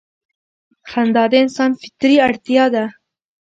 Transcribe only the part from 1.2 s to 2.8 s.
د انسان فطري اړتیا